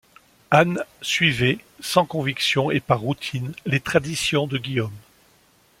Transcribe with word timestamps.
Anne 0.49 0.83
suivait, 1.03 1.59
sans 1.79 2.07
conviction 2.07 2.71
et 2.71 2.79
par 2.79 3.01
routine, 3.01 3.53
les 3.67 3.79
traditions 3.79 4.47
de 4.47 4.57
Guillaume. 4.57 4.91